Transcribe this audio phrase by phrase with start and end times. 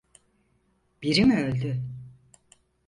[1.01, 1.81] Biri mi öldü?